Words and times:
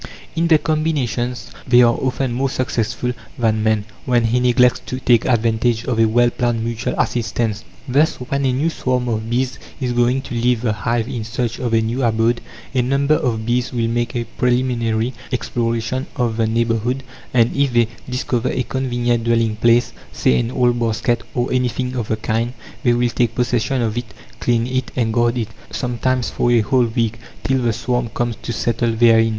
In 0.35 0.47
their 0.47 0.57
combinations 0.57 1.51
they 1.67 1.83
are 1.83 1.93
often 1.93 2.33
more 2.33 2.49
successful 2.49 3.13
than 3.37 3.61
man, 3.61 3.85
when 4.05 4.23
he 4.23 4.39
neglects 4.39 4.79
to 4.87 4.99
take 4.99 5.25
advantage 5.25 5.83
of 5.85 5.99
a 5.99 6.05
well 6.07 6.31
planned 6.31 6.63
mutual 6.63 6.95
assistance. 6.99 7.63
Thus, 7.87 8.15
when 8.15 8.43
a 8.45 8.51
new 8.51 8.71
swarm 8.71 9.07
of 9.07 9.29
bees 9.29 9.59
is 9.79 9.91
going 9.93 10.23
to 10.23 10.33
leave 10.33 10.61
the 10.63 10.73
hive 10.73 11.07
in 11.07 11.23
search 11.23 11.59
of 11.59 11.75
a 11.75 11.81
new 11.83 12.01
abode, 12.01 12.41
a 12.73 12.81
number 12.81 13.13
of 13.13 13.45
bees 13.45 13.71
will 13.71 13.87
make 13.89 14.15
a 14.15 14.23
preliminary 14.23 15.13
exploration 15.31 16.07
of 16.15 16.35
the 16.37 16.47
neighbourhood, 16.47 17.03
and 17.31 17.55
if 17.55 17.71
they 17.71 17.87
discover 18.09 18.49
a 18.49 18.63
convenient 18.63 19.25
dwelling 19.25 19.55
place 19.57 19.93
say, 20.11 20.39
an 20.39 20.49
old 20.49 20.79
basket, 20.79 21.21
or 21.35 21.53
anything 21.53 21.95
of 21.95 22.07
the 22.07 22.17
kind 22.17 22.53
they 22.81 22.93
will 22.93 23.09
take 23.09 23.35
possession 23.35 23.83
of 23.83 23.95
it, 23.95 24.15
clean 24.39 24.65
it, 24.65 24.89
and 24.95 25.13
guard 25.13 25.37
it, 25.37 25.49
sometimes 25.69 26.31
for 26.31 26.49
a 26.49 26.61
whole 26.61 26.85
week, 26.85 27.19
till 27.43 27.61
the 27.61 27.71
swarm 27.71 28.09
comes 28.09 28.35
to 28.37 28.51
settle 28.51 28.93
therein. 28.93 29.29